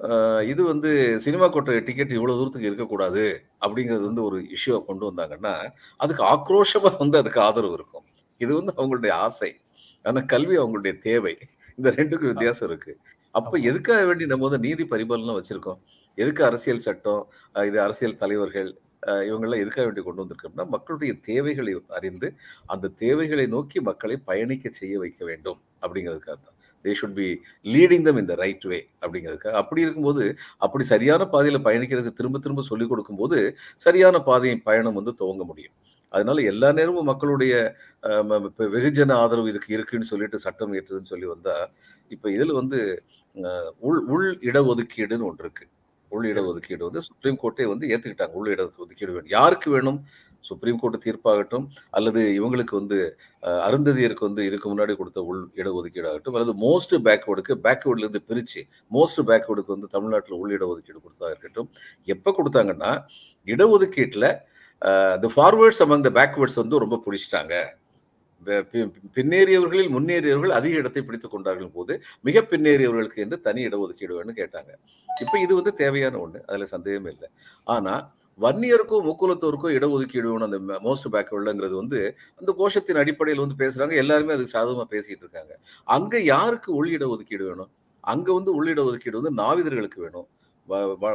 அஹ், 0.00 0.42
இது 0.42 0.64
வந்து 0.64 0.90
சினிமா 1.20 1.48
கோட்டை 1.48 1.80
டிக்கெட் 1.80 2.10
இவ்வளவு 2.10 2.38
தூரத்துக்கு 2.38 2.66
இருக்கக்கூடாது 2.66 3.22
அப்படிங்கிறது 3.60 4.04
வந்து 4.04 4.24
ஒரு 4.24 4.46
இஷ்யூவை 4.52 4.84
கொண்டு 4.84 5.10
வந்தாங்கன்னா 5.10 5.52
அதுக்கு 6.00 6.22
ஆக்ரோஷமா 6.24 6.98
வந்து 6.98 7.18
அதுக்கு 7.18 7.40
ஆதரவு 7.40 7.72
இருக்கும். 7.72 8.04
இது 8.40 8.54
வந்து 8.54 8.72
அவங்களுடைய 8.76 9.10
ஆசை. 9.18 9.50
ஆனா 10.04 10.20
கல்வி 10.26 10.58
அவங்களுடைய 10.58 10.98
தேவை. 10.98 11.34
இந்த 11.78 11.90
ரெண்டுக்கும் 11.90 12.26
வித்தியாசம் 12.26 12.68
இருக்கு. 12.68 12.92
அப்ப. 13.34 13.58
எதுக்காக 13.62 14.06
வேண்டி 14.06 14.26
நம்ம 14.26 14.48
வந்து 14.48 14.68
நீதி 14.68 14.84
பரிபாலனம் 14.84 15.38
வச்சிருக்கோம்? 15.38 15.80
எதுக்கு 16.18 16.44
அரசியல் 16.44 16.78
சட்டம்? 16.78 17.22
இது 17.64 17.80
அரசியல் 17.80 18.16
தலைவர்கள் 18.16 18.70
இவங்கள்லாம் 19.28 19.62
எதுக்காக 19.64 19.84
வேண்டி 19.88 20.02
கொண்டு 20.06 20.22
வந்திருக்கோம்னா 20.22 20.64
மக்களுடைய 20.74 21.12
தேவைகளை 21.28 21.72
அறிந்து 21.98 22.28
அந்த 22.74 22.92
தேவைகளை 23.04 23.46
நோக்கி 23.56 23.80
மக்களை 23.88 24.16
பயணிக்க 24.30 24.70
செய்ய 24.80 24.94
வைக்க 25.04 25.20
வேண்டும் 25.30 25.60
அப்படிங்கிறதுக்காக 25.82 26.36
தான். 26.36 26.56
They 26.84 26.92
should 27.00 27.16
be 27.20 27.28
leading 27.74 28.04
them 28.08 28.20
இந்த 28.22 28.34
ரைட் 28.42 28.66
வே 28.72 28.78
அப்படிங்கிறதுக்காக. 29.02 29.54
அப்படி 29.62 29.84
இருக்கும்போது 29.86 30.24
அப்படி 30.66 30.84
சரியான 30.92 31.22
பாதையில் 31.34 31.66
பயணிக்கிறதுக்கு 31.68 32.18
திரும்ப 32.20 32.40
திரும்ப 32.44 32.64
சொல்லிக் 32.70 32.92
கொடுக்கும்போது 32.92 33.38
சரியான 33.86 34.16
பாதையின் 34.30 34.64
பயணம் 34.68 34.98
வந்து 35.00 35.14
துவங்க 35.22 35.44
முடியும். 35.50 35.76
அதனால 36.14 36.42
எல்லா 36.50 36.68
நேரமும் 36.78 37.08
மக்களுடைய 37.10 37.54
இப்போ 38.48 38.64
வெகுஜன 38.74 39.14
ஆதரவு 39.22 39.50
இதுக்கு 39.52 39.70
இருக்குன்னு 39.76 40.10
சொல்லிட்டு 40.12 40.38
சட்டம் 40.46 40.74
ஏற்றுதுன்னு 40.78 41.12
சொல்லி 41.12 41.26
வந்தா 41.34 41.56
இப்போ 42.10 42.26
இதில் 42.36 42.58
வந்து 42.60 42.78
உள் 43.88 44.02
உள் 44.14 44.28
இடஒதுக்கீடுன்னு 44.48 45.28
ஒன்று 45.30 45.44
இருக்குது 45.44 45.72
உள் 46.16 46.30
இடஒதுக்கீடு 46.32 46.82
வந்து 46.88 47.02
சுப்ரீம் 47.08 47.38
கோர்ட்டே 47.42 47.66
வந்து 47.72 47.90
ஏற்றுக்கிட்டாங்க 47.92 48.40
உள் 48.40 48.52
இடஒதுக்கீடு 48.54 49.12
வேணும். 49.16 49.32
யாருக்கு 49.38 49.68
வேணும்? 49.76 49.98
சுப்ரீம் 50.48 50.80
கோர்ட் 50.80 50.96
தீர்ப்பாகட்டும் 51.04 51.64
அல்லது 51.98 52.20
இவங்களுக்கு 52.38 52.74
வந்து 52.80 52.98
அருந்ததியருக்கு 53.68 54.26
வந்து 54.28 54.42
இதுக்கு 54.48 54.66
முன்னாடி 54.72 54.92
கொடுத்த 54.98 55.22
உள் 55.30 55.40
இடஒதுக்கீடு 55.60 56.08
ஆகட்டும் 56.10 56.36
அல்லது 56.36 56.52
மோஸ்ட் 56.64 56.94
பேக்வேர்டுக்கு 57.06 57.54
பேக்வேர்ட்ல 57.66 58.06
இருந்து 58.06 58.22
மோஸ்ட் 58.96 59.22
பேக்வேர்டுக்கு 59.30 59.74
வந்து 59.76 59.88
தமிழ்நாட்டில் 59.96 60.38
உள் 60.42 60.54
இடஒதுக்கீடு 60.58 61.00
கொடுத்தா 61.06 61.30
இருக்கட்டும் 61.32 61.70
எப்போ 62.14 62.32
கொடுத்தாங்கன்னா 62.38 62.92
இடஒதுக்கீட்டில் 63.46 64.28
the 65.24 65.30
forwards 65.34 65.82
among 65.86 66.06
the 66.06 66.12
backwards 66.20 66.60
வந்து 66.62 66.82
ரொம்ப 66.84 66.98
பிடிச்சிட்டாங்க. 67.06 67.54
பின்னேறியவர்களில் 69.16 69.90
முன்னேறியவர்கள் 69.96 70.54
அதிக 70.58 70.74
இடத்தை 70.82 71.02
பிடித்துக் 71.06 71.34
கொண்டார்கள் 71.34 71.72
போது 71.78 71.94
மிக 72.28 72.42
பின்னேறியவர்களுக்கு 72.52 73.22
என்று 73.24 73.38
தனி 73.46 73.62
இடஒதுக்கீடு 73.68 74.16
வேணும்னு 74.18 74.36
கேட்டாங்க. 74.42 74.70
இப்போ 75.08 75.36
இது 75.44 75.52
வந்து 75.60 75.72
தேவையான 75.82 76.18
ஒன்று 76.24 76.40
அதுல 76.48 76.68
சந்தேகமே 76.74 77.10
இல்லை. 77.16 77.30
ஆனா 77.66 77.94
வன்னியருக்கும் 78.44 79.06
முக்குலத்தோருக்கும் 79.08 79.74
இடஒதுக்கீடு 79.76 80.26
வேணும் 80.30 80.48
அந்த 80.48 80.58
மோஸ்ட் 80.86 81.06
பேக்வேர்டுங்கிறது 81.14 81.76
வந்து 81.82 82.00
அந்த 82.40 82.50
கோஷத்தின் 82.58 83.00
அடிப்படையில் 83.02 83.42
வந்து 83.44 83.56
பேசுறாங்க 83.62 83.94
எல்லாருமே 84.02 84.34
அதுக்கு 84.36 84.54
சாதகமாக 84.56 84.88
பேசிக்கிட்டு 84.94 85.24
இருக்காங்க. 85.26 85.54
அங்க 85.96 86.14
யாருக்கு 86.32 86.70
உள் 86.78 86.92
இடஒதுக்கீடு 86.96 87.44
வேணும்? 87.50 87.70
அங்க 88.04 88.28
வந்து 88.38 88.50
உள் 88.58 88.70
இடஒதுக்கீடு 88.72 89.20
வந்து 89.20 89.32
நாவிதர்களுக்கு 89.42 90.00
வேணும். 90.04 90.26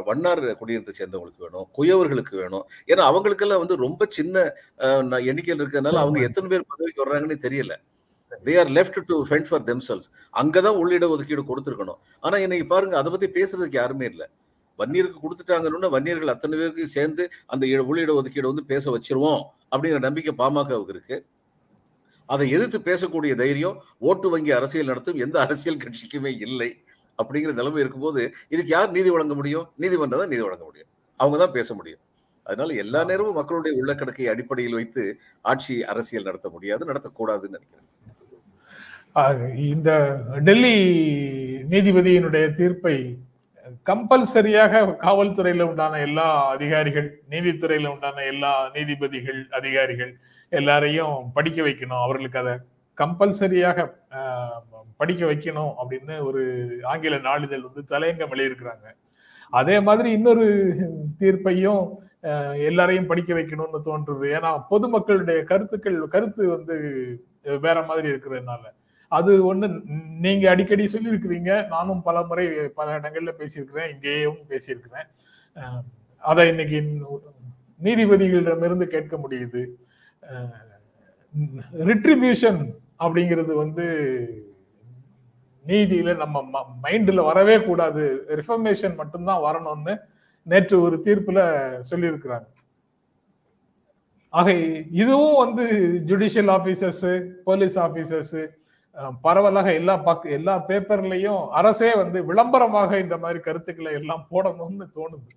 வண்ணார் 0.08 0.41
குடியரத்தை 0.60 0.93
சேர்ந்தவங்களுக்கு 1.00 1.46
வேணும் 1.46 1.67
குயவர்களுக்கு 1.77 2.36
வேணும். 2.41 2.65
ஏன்னா 2.91 3.05
அவங்களுக்கெல்லாம் 3.12 3.63
வந்து 3.63 3.77
ரொம்ப 3.86 4.08
சின்ன 4.17 4.43
எண்ணிக்கையில் 5.29 5.63
இருக்கிறதுனால 5.63 6.01
அவங்க 6.03 6.20
எத்தனை 6.29 6.50
பேர் 6.53 6.70
பதவிக்கு 6.74 7.03
வர்றாங்கன்னு 7.05 7.38
தெரியல. 7.48 7.75
They 8.48 8.53
are 8.62 8.70
left 8.77 9.00
to 9.10 9.15
fend 9.29 9.50
for 9.50 9.65
themselves 9.70 10.08
அங்கதான் 10.41 10.77
உள்ளிட 10.81 11.08
ஒதுக்கீடு 11.15 11.43
கொடுத்துருக்கணும். 11.50 12.00
ஆனா 12.25 12.38
இன்னைக்கு 12.46 12.67
பாருங்க 12.74 12.96
அதை 13.01 13.12
பத்தி 13.15 13.29
பேசுறதுக்கு 13.39 13.79
யாருமே 13.81 14.08
இல்லை. 14.13 14.27
வன்னியருக்கு 14.79 15.20
கொடுத்துட்டாங்கன்னா 15.24 15.89
வன்னியர்கள் 15.96 16.34
அத்தனை 16.34 16.55
பேருக்கு 16.60 16.84
சேர்ந்து 16.96 17.24
அந்த 17.53 17.65
உள்ளிட 17.89 18.12
ஒதுக்கீடு 18.20 18.51
வந்து 18.51 18.63
பேச 18.72 18.86
வச்சிருவோம் 18.96 19.43
அப்படிங்கிற 19.72 20.00
நம்பிக்கை 20.08 20.34
பாமகவுக்கு 20.39 20.96
இருக்கு. 20.96 21.17
அதை 22.29 22.46
எதிர்த்து 22.55 22.79
பேசக்கூடிய 22.88 23.34
தைரியம் 23.41 23.77
ஓட்டு 24.10 24.27
வங்கி 24.34 24.51
அரசியல் 24.58 24.89
நடத்தும் 24.91 25.22
எந்த 25.25 25.38
அரசியல் 25.46 25.81
கட்சிக்குமே 25.84 26.31
இல்லை. 26.48 26.70
அப்படிங்கிற 27.20 27.53
நிலைமை 27.60 27.82
இருக்கும்போது 27.84 28.22
இதுக்கு 28.53 28.72
யார் 28.75 28.96
நீதி 28.98 29.10
வழங்க 29.15 29.36
முடியும்? 29.39 29.68
நீதிமன்றம் 29.84 30.24
தான் 30.24 30.34
நீதி 30.34 30.44
வழங்க 30.48 30.65
முடியும். 30.70 30.89
அவங்க 31.20 31.38
தான் 31.44 31.56
பேச 31.58 31.70
முடியும். 31.80 32.03
அதனால 32.46 32.74
எல்லா 32.84 33.01
நேரமும் 33.10 33.39
மக்களுடைய 33.39 33.74
உள்ளக்கடக்கை 33.80 34.27
அடிப்படையில் 34.34 34.77
வைத்து 34.80 35.03
ஆட்சி 35.51 35.75
அரசியல் 35.94 36.30
நடத்த 36.30 36.50
முடியாது 36.56 36.89
நடத்தக்கூடாதுன்னு 36.91 37.58
நினைக்கிறேன். 37.58 37.88
இந்த 39.74 39.89
டெல்லி 40.48 40.75
நீதிபதியினுடைய 41.74 42.46
தீர்ப்பை 42.60 42.96
கம்பல்சரியாக 43.89 44.82
காவல்துறையில 45.03 45.65
உண்டான 45.72 46.00
எல்லா 46.08 46.27
அதிகாரிகள் 46.56 47.10
நீதித்துறையில 47.34 47.91
உண்டான 47.94 48.24
எல்லா 48.32 48.51
நீதிபதிகள் 48.75 49.41
அதிகாரிகள் 49.60 50.12
எல்லாரையும் 50.60 51.15
படிக்க 51.38 51.60
வைக்கணும். 51.68 52.03
அவர்களுக்கு 52.06 52.41
அதை 52.44 52.56
கம்பல்சரியாக 52.98 53.77
படிக்க 55.01 55.24
வைக்கணும் 55.31 55.72
அப்படின்னு 55.81 56.15
ஒரு 56.29 56.41
ஆங்கில 56.91 57.17
நாளிதழ் 57.27 57.67
வந்து 57.67 57.84
தலையங்கம் 57.93 58.34
வெளியிருக்கிறாங்க 58.34 58.88
அதே 59.60 59.77
மாதிரி 59.88 60.10
இன்னொரு 60.17 60.46
தீர்ப்பையும் 61.22 61.86
எல்லாரையும் 62.67 63.08
படிக்க 63.10 63.31
வைக்கணும்னு 63.38 63.79
தோன்றுது. 63.88 64.25
ஏன்னா 64.36 64.50
பொதுமக்களுடைய 64.72 65.39
கருத்துக்கள் 65.51 65.98
கருத்து 66.15 66.43
வந்து 66.55 66.75
வேற 67.65 67.77
மாதிரி 67.89 68.08
இருக்கிறதுனால. 68.12 68.63
அது 69.12 69.31
ஒண்ணு 69.51 69.67
நீங்க 70.25 70.46
அடிக்கடி 70.51 70.84
சொல்லியிருக்கிறீங்க. 70.93 71.51
நானும் 71.74 72.03
பல 72.08 72.17
முறை 72.29 72.46
பல 72.77 72.88
இடங்கள்ல 73.00 73.31
பேசியிருக்கிறேன் 73.39 73.89
இங்கேயும் 73.93 74.39
பேசியிருக்கிறேன். 74.51 75.10
அதை 76.24 76.43
இன்னைக்கு 76.51 76.79
நீதிபதிகளிடமிருந்து 77.79 78.88
கேட்க 78.93 79.15
முடியுது. 79.24 79.63
ரிட்ரிபியூஷன் 81.89 82.62
அப்படிங்கிறது 83.03 83.53
வந்து 83.63 83.86
நீதியில 85.65 86.15
நம்ம 86.24 86.63
மைண்ட்ல 86.84 87.24
வரவே 87.30 87.58
கூடாது. 87.68 88.03
ரிஃபர்மேஷன் 88.39 88.96
மட்டும்தான் 89.01 89.44
வரணும்னு 89.48 89.94
நேற்று 90.48 90.75
ஒரு 90.82 90.96
தீர்ப்புல 91.06 91.39
சொல்லியிருக்கிறாங்க. 91.89 92.48
ஆக 94.30 94.51
இதுவும் 95.03 95.38
வந்து 95.44 95.63
ஜுடிஷியல் 96.10 96.51
ஆபீசர்ஸ் 96.58 97.08
போலீஸ் 97.44 97.77
ஆபீசர்ஸ் 97.80 98.39
பரவலாக 99.25 99.70
எல்லா 99.80 99.96
பக்க 100.08 100.30
எல்லா 100.38 100.56
பேப்பர்லயும் 100.70 101.44
அரசே 101.60 101.89
வந்து 102.01 102.20
விளம்பரமாக 102.25 103.00
இந்த 103.00 103.18
மாதிரி 103.18 103.39
கருத்துக்களை 103.39 103.91
எல்லாம் 104.00 104.24
போடணும்னு 104.32 104.86
தோணுது. 104.98 105.30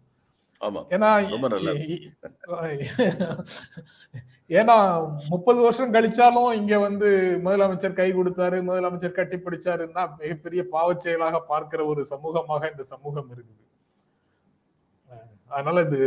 ஏன்னா 4.59 4.77
முப்பது 5.33 5.61
வருஷம் 5.67 5.93
கழிச்சாலும் 5.95 6.51
இங்க 6.61 6.75
வந்து 6.87 7.09
முதலமைச்சர் 7.45 7.99
கை 8.01 8.09
கொடுத்தாரு 8.17 8.59
முதலமைச்சர் 8.69 9.19
கட்டி 9.19 9.37
பிடிச்சாருன்னா 9.45 10.03
மிகப்பெரிய 10.23 10.63
பாவச் 10.75 11.05
செயலாக 11.07 11.41
பார்க்கிற 11.53 11.81
ஒரு 11.93 12.03
சமூகமாக 12.13 12.71
இந்த 12.73 12.85
சமூகம் 12.95 13.31
இருக்குது. 13.35 13.63
அதனால 15.57 15.83
இது 15.87 15.99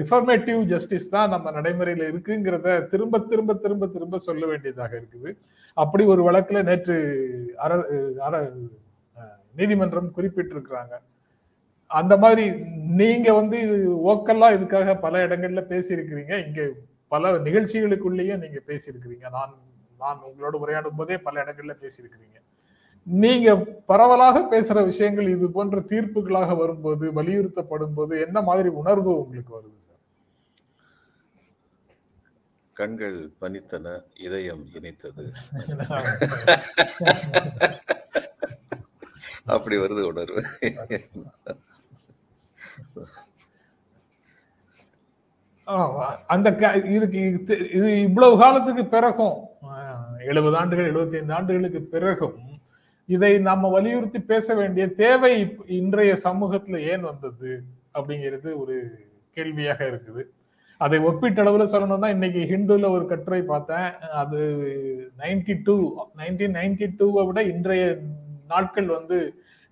ரிஃபர்மேட்டிவ் 0.00 0.60
ஜஸ்டிஸ் 0.72 1.12
தான் 1.16 1.32
நம்ம 1.34 1.50
நடைமுறையில 1.56 2.08
இருக்குங்கிறத 2.12 2.68
திரும்ப 2.92 3.20
திரும்ப 3.30 3.54
திரும்ப 3.64 3.86
திரும்ப 3.94 4.18
சொல்ல 4.28 4.42
வேண்டியதாக 4.50 4.92
இருக்குது. 5.00 5.30
அப்படி 5.82 6.04
ஒரு 6.14 6.22
வழக்குல 6.28 6.62
நேற்று 6.70 6.96
அர 8.26 8.34
நீதிமன்றம் 9.58 10.14
குறிப்பிட்டிருக்கிறாங்க. 10.16 10.94
அந்த 11.94 12.16
மாதிரி 12.16 12.44
நீங்க 13.00 13.32
வந்து 13.32 13.58
ஓக்கல்லா 14.10 14.48
இதுக்காக 14.56 15.00
பல 15.00 15.26
இடங்கள்ல 15.26 15.62
பேசியிருக்கிறீங்க. 15.72 16.34
இங்க 16.46 16.62
பல 17.12 17.32
நிகழ்ச்சிகளுக்குள்ளேயே 17.46 18.36
நீங்க 18.44 18.60
பேசியிருக்கிறீங்க. 18.68 19.26
நான் 19.36 19.52
நான் 20.00 20.24
உங்களோட 20.28 20.54
உரையாடும் 20.62 20.98
போதே 21.00 21.16
பல 21.26 21.44
இடங்கள்ல 21.44 21.74
பேசியிருக்கிறீங்க. 21.82 22.38
நீங்க 23.06 23.48
பரவலாக 23.90 24.38
பேசுற 24.52 24.84
விஷயங்கள் 24.86 25.28
இது 25.28 25.50
போன்ற 25.50 25.80
தீர்ப்புகளாக 25.90 26.56
வரும்போது 26.56 27.12
வலியுறுத்தப்படும் 27.18 27.94
போது 27.94 28.20
என்ன 28.26 28.42
மாதிரி 28.42 28.68
உணர்வு 28.80 29.22
உங்களுக்கு 29.22 29.52
வருது 29.56 29.78
சார்? 29.78 29.82
கண்கள் 32.76 33.18
பனித்தன 33.42 33.96
இதயம் 34.26 34.64
இணைத்தது 34.78 35.26
அப்படி 39.54 39.76
வருது 39.78 40.02
உணர்வு. 40.12 40.42
அந்த 46.28 46.48
க- 46.54 46.76
இதுக்கு 46.88 47.20
இது 47.28 47.54
இது 47.70 47.88
இவ்வளவு 48.00 48.34
காலத்துக்கு 48.38 48.84
பிறகும் 48.86 49.36
எழுபது 50.24 50.56
ஆண்டுகள் 50.56 50.88
75 50.90 51.30
ஆண்டுகளுக்கு 51.30 51.80
பிறகும் 51.86 52.36
இதை 53.08 53.38
நாம 53.40 53.68
வலியுறுத்தி 53.68 54.20
பேச 54.24 54.54
வேண்டிய 54.54 54.86
தேவை 54.96 55.32
இன்றைய 55.78 56.12
சமூகத்துல 56.24 56.78
ஏன் 56.92 57.00
வந்தது 57.02 57.50
அப்படிங்கிறது 57.94 58.50
ஒரு 58.56 58.76
கேள்வியாக 59.36 59.80
இருக்குது. 59.84 60.22
அதை 60.80 60.98
ஒப்பீட்டளவுல 61.00 61.64
சொல்லணும்னா 61.72 62.08
இன்னைக்கு 62.08 62.40
ஹிந்துல 62.44 62.90
ஒரு 62.90 63.06
கட்டுரை 63.06 63.42
பார்த்தேன். 63.42 63.88
அது 64.14 64.40
நைன்டி 65.18 65.54
டூ 65.62 65.74
நைன்டீன் 66.18 66.56
நைன்டி 66.56 66.86
டூவை 66.98 67.22
விட 67.26 67.42
இன்றைய 67.44 67.84
நாட்கள் 68.46 68.88
வந்து 68.88 69.18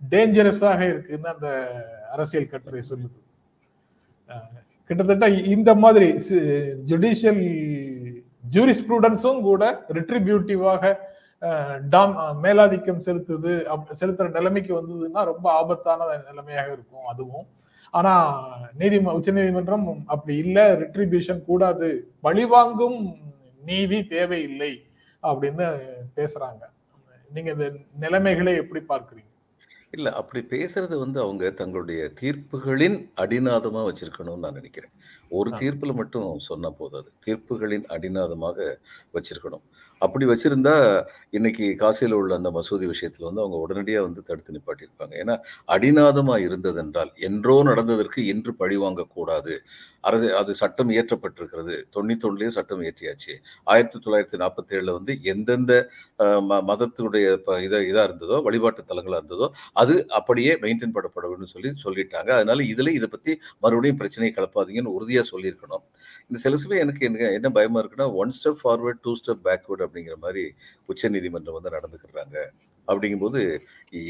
டேஞ்சரஸாக 0.03 0.81
இருக்குன்னு 0.93 1.29
அந்த 1.35 1.49
அரசியல் 2.15 2.51
கட்டுரை 2.53 2.83
சொல்லுது. 2.91 3.19
கிட்டத்தட்ட 4.91 5.27
இந்த 5.55 5.71
மாதிரி 5.83 6.09
ஜுடிஷியல் 6.91 7.43
ஜூரிஸ்ப்ரூடன்ஸும் 8.55 9.41
கூட 9.49 9.63
ரிட்ரிபியூட்டிவாக 9.99 10.93
டாம் 11.93 12.15
மேலாதிக்கம் 12.45 13.05
செலுத்துது 13.07 13.53
செலுத்துற 14.01 14.27
நிலைமைக்கு 14.37 14.73
வந்ததுன்னா 14.79 15.23
ரொம்ப 15.31 15.47
ஆபத்தான 15.61 16.09
நிலைமையாக 16.29 16.69
இருக்கும் 16.77 17.09
அதுவும். 17.13 17.47
ஆனா 17.99 18.13
நீதி 18.81 18.99
உச்ச 19.17 19.33
நீதிமன்றம் 19.39 19.87
அப்படி 20.15 20.35
இல்லை 20.45 20.65
ரிட்ரிபியூஷன் 20.83 21.41
கூடாது 21.49 21.89
பழிவாங்கும் 22.27 23.01
நீதி 23.71 23.99
தேவையில்லை 24.15 24.73
அப்படின்னு 25.23 25.67
பேசுறாங்க. 26.19 26.63
நீங்க 27.35 27.51
இந்த 27.57 27.67
நிலைமைகளை 28.05 28.55
எப்படி 28.63 28.83
பார்க்குறீங்க? 28.93 29.32
இல்ல 29.93 30.13
அப்படி 30.13 30.47
பேசுறது 30.47 30.99
வந்து 30.99 31.21
அவங்க 31.21 31.51
தங்களுடைய 31.51 32.13
தீர்ப்புகளின் 32.21 32.97
அடிநாதமா 33.17 33.81
வச்சிருக்கணும்னு 33.89 34.39
நான் 34.39 34.53
நினைக்கிறேன். 34.53 34.93
ஒரு. 35.31 35.51
தீர்ப்புல 35.51 35.95
மட்டும் 35.95 36.39
சொன்னா 36.39 36.71
போதாது. 36.71 37.11
தீர்ப்புகளின் 37.27 37.85
அடிநாதமாக 37.89 38.59
வச்சிருக்கணும். 39.15 39.65
அப்படி 40.03 40.27
வச்சிருந்தா 40.27 41.05
இன்னைக்கு 41.31 41.77
காசியில் 41.79 42.13
உள்ள 42.13 42.35
அந்த 42.35 42.51
மசூதி 42.51 42.87
விஷயத்தில் 42.87 43.25
வந்து 43.25 43.41
அவங்க 43.41 43.59
உடனடியாக 43.59 44.05
வந்து 44.05 44.23
தடுத்து 44.23 44.53
நிப்பாட்டியிருப்பாங்க. 44.53 45.13
ஏன்னா 45.13 45.37
அடிநாதமாக 45.69 46.43
இருந்ததென்றால் 46.49 47.11
என்றோ 47.19 47.63
நடந்ததற்கு 47.63 48.19
இன்று 48.19 48.55
பழி 48.55 48.77
வாங்கக்கூடாது. 48.77 49.59
அது 50.01 50.37
அது 50.37 50.55
சட்டம் 50.55 50.91
இயற்றப்பட்டிருக்கிறது. 50.91 51.83
தொண்ணூத்தொன்னுலேயே 51.93 52.49
சட்டம் 52.49 52.83
இயற்றியாச்சு. 52.83 53.35
ஆயிரத்தி 53.65 53.99
தொள்ளாயிரத்தி 53.99 54.41
நாற்பத்தி 54.41 54.69
ஏழில் 54.69 54.93
வந்து 54.93 55.19
எந்தெந்த 55.23 55.91
ம- 56.19 56.63
மதத்துடைய 56.67 57.37
ப- 57.37 57.61
இதாக 57.61 58.05
இருந்ததோ 58.05 58.43
வழிபாட்டு 58.43 58.83
தலங்களாக 58.83 59.21
இருந்ததோ 59.25 59.51
அது 59.73 60.09
அப்படியே 60.09 60.55
மெயின்டைன் 60.55 60.93
பண்ணப்படணும்னு 60.95 61.45
சொல்லி 61.45 61.73
சொல்லிட்டாங்க. 61.85 62.31
அதனால 62.31 62.63
இதில் 62.65 62.89
இதை 62.89 63.09
பற்றி 63.09 63.39
மறுபடியும் 63.61 63.97
பிரச்சனையை 63.97 64.37
கலப்பாதீங்கன்னு 64.37 64.95
உறுதியாக 64.97 65.29
சொல்லியிருக்கணும். 65.33 65.85
இந்த 66.21 66.35
சில 66.35 66.57
சமயம் 66.57 66.89
எனக்கு 66.89 67.07
என்ன 67.07 67.31
என்ன 67.31 67.51
பயமாக 67.51 67.89
இருக்குன்னா 67.89 68.15
one 68.15 68.29
step 68.29 68.57
forward 68.65 68.99
two 69.03 69.15
step 69.15 69.41
backward 69.45 69.91
அப்படிங்கிற 69.93 70.17
மாதிரி 70.25 70.43
உச்சநீதிமன்றம் 70.93 71.57
வந்து 71.57 71.71
நடந்துக்கிறாங்க. 71.77 72.37
அப்படிங்கும்போது 72.89 73.41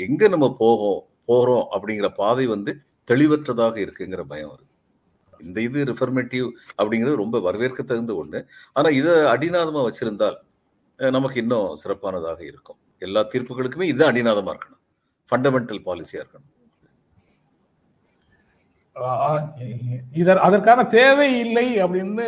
எங்க 0.07 0.29
நம்ம 0.35 0.47
போகும் 0.61 1.01
போகிறோம் 1.31 1.67
அப்படிங்கிற 1.75 2.09
பாதை 2.21 2.45
வந்து 2.53 2.73
தெளிவற்றதாக 3.11 3.77
இருக்குங்கிற 3.85 4.23
பயம் 4.33 4.51
வருது. 4.53 4.69
இந்த 5.47 5.59
இது 5.67 5.79
ரிஃபர்மேட்டிவ் 5.91 6.47
அப்படிங்கிறது 6.79 7.17
ரொம்ப 7.23 7.37
வரவேற்க 7.47 7.81
தகுந்த 7.83 8.13
ஒன்று 8.21 8.41
ஆனால் 8.77 8.97
இதை 9.01 9.15
அடிநாதமாக 9.35 9.85
வச்சிருந்தால் 9.89 10.39
நமக்கு 11.17 11.39
இன்னும் 11.43 11.77
சிறப்பானதாக 11.83 12.41
இருக்கும். 12.51 12.79
எல்லா 13.07 13.23
தீர்ப்புகளுக்குமே 13.33 13.87
இது 13.93 14.05
அடிநாதமாக 14.11 14.55
இருக்கணும். 14.55 14.83
ஃபண்டமெண்டல் 15.31 15.83
பாலிசியாக 15.89 16.23
இருக்கணும். 16.25 16.52
இதர் 20.21 20.41
அதற்கான 20.47 20.81
தேவை 20.95 21.29
இல்லை 21.45 21.67
அப்படின்னு 21.83 22.25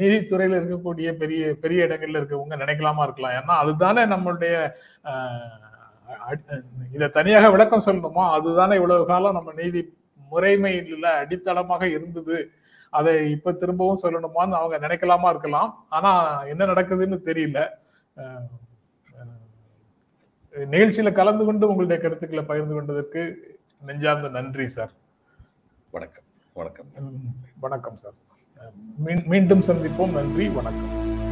நீதித்துறையில 0.00 0.58
இருக்கக்கூடிய 0.60 1.08
பெரிய 1.22 1.54
பெரிய 1.62 1.86
இடங்கள்ல 1.86 2.20
இருக்கவங்க 2.20 2.56
நினைக்கலாமா 2.64 3.02
இருக்கலாம். 3.06 3.36
ஏன்னா 3.38 3.54
அதுதானே 3.62 4.02
நம்மளுடைய 4.12 4.54
இதை 6.92 7.06
தனியாக 7.10 7.50
விளக்கம் 7.50 7.86
சொல்லணுமா? 7.86 8.24
அதுதானே 8.36 8.74
இவ்வளவு 8.74 9.06
காலம் 9.06 9.36
நம்ம 9.38 9.52
நீதி 9.62 9.80
முறைமையில 10.30 11.08
அடித்தளமாக 11.22 11.82
இருந்தது. 11.96 12.36
அதை 12.92 13.14
இப்ப 13.30 13.52
திரும்பவும் 13.52 14.02
சொல்லணுமான்னு 14.02 14.58
அவங்க 14.60 14.76
நினைக்கலாமா 14.86 15.28
இருக்கலாம். 15.28 15.70
ஆனா 15.88 16.12
என்ன 16.52 16.66
நடக்குதுன்னு 16.66 17.18
தெரியல. 17.30 17.58
நிகழ்ச்சியில 20.74 21.10
கலந்து 21.12 21.44
கொண்டு 21.44 21.68
உங்களுடைய 21.68 21.98
கருத்துக்களை 22.02 22.44
பகிர்ந்து 22.44 22.74
கொண்டதற்கு 22.74 23.22
நெஞ்சார்ந்த 23.88 24.28
நன்றி 24.28 24.68
சார். 24.68 24.94
வணக்கம். 25.90 26.24
வணக்கம். 26.52 26.86
வணக்கம் 27.60 27.96
சார். 27.96 28.12
மீண்டும் 29.26 29.60
சந்திப்போம். 29.60 30.10
நன்றி 30.10 30.48
வணக்கம். 30.48 31.27